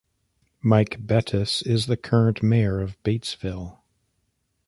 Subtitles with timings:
[0.63, 3.81] Mike Bettice is the current mayor of Batesville.